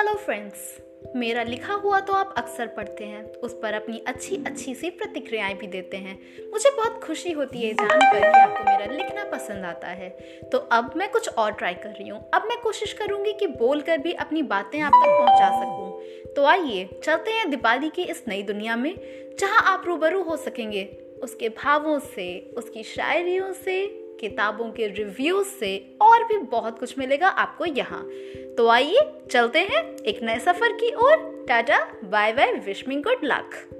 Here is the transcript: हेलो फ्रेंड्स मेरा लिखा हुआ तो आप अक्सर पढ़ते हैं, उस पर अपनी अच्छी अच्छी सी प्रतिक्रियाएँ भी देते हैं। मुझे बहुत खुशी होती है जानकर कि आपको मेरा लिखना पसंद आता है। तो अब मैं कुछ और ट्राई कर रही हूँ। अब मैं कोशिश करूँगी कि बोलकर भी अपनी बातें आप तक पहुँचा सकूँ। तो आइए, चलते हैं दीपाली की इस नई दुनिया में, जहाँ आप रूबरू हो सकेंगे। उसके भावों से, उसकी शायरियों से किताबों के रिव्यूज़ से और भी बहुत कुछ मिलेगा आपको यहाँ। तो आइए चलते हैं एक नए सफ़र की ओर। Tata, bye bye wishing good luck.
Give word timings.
हेलो 0.00 0.12
फ्रेंड्स 0.14 1.16
मेरा 1.16 1.42
लिखा 1.42 1.74
हुआ 1.74 2.00
तो 2.00 2.12
आप 2.12 2.34
अक्सर 2.38 2.66
पढ़ते 2.66 3.04
हैं, 3.04 3.24
उस 3.24 3.54
पर 3.54 3.74
अपनी 3.74 4.02
अच्छी 4.06 4.36
अच्छी 4.46 4.74
सी 4.74 4.90
प्रतिक्रियाएँ 4.90 5.54
भी 5.54 5.66
देते 5.66 5.96
हैं। 5.96 6.14
मुझे 6.52 6.70
बहुत 6.70 7.04
खुशी 7.04 7.30
होती 7.30 7.62
है 7.62 7.72
जानकर 7.72 8.20
कि 8.20 8.38
आपको 8.38 8.64
मेरा 8.64 8.86
लिखना 8.94 9.24
पसंद 9.24 9.64
आता 9.64 9.88
है। 9.88 10.08
तो 10.52 10.58
अब 10.58 10.92
मैं 10.96 11.10
कुछ 11.10 11.28
और 11.28 11.52
ट्राई 11.52 11.74
कर 11.74 11.88
रही 11.88 12.08
हूँ। 12.08 12.30
अब 12.34 12.42
मैं 12.48 12.60
कोशिश 12.60 12.92
करूँगी 12.92 13.32
कि 13.32 13.46
बोलकर 13.46 13.98
भी 13.98 14.12
अपनी 14.12 14.42
बातें 14.42 14.80
आप 14.80 14.92
तक 14.92 15.08
पहुँचा 15.08 15.50
सकूँ। 15.60 16.34
तो 16.34 16.44
आइए, 16.44 16.88
चलते 17.04 17.30
हैं 17.30 17.50
दीपाली 17.50 17.90
की 17.90 18.02
इस 18.02 18.24
नई 18.28 18.42
दुनिया 18.42 18.76
में, 18.76 18.94
जहाँ 19.40 19.62
आप 19.62 19.84
रूबरू 19.86 20.22
हो 20.22 20.36
सकेंगे। 20.36 20.84
उसके 21.22 21.48
भावों 21.48 21.98
से, 21.98 22.54
उसकी 22.56 22.82
शायरियों 22.82 23.52
से 23.52 23.84
किताबों 24.20 24.70
के 24.70 24.86
रिव्यूज़ 24.86 25.46
से 25.46 25.96
और 26.02 26.24
भी 26.24 26.38
बहुत 26.38 26.78
कुछ 26.78 26.98
मिलेगा 26.98 27.28
आपको 27.28 27.64
यहाँ। 27.64 28.08
तो 28.56 28.68
आइए 28.68 29.10
चलते 29.30 29.58
हैं 29.58 29.96
एक 29.98 30.22
नए 30.22 30.38
सफ़र 30.38 30.72
की 30.72 30.92
ओर। 30.94 31.44
Tata, 31.48 31.78
bye 32.04 32.32
bye 32.32 32.52
wishing 32.52 33.02
good 33.02 33.24
luck. 33.24 33.76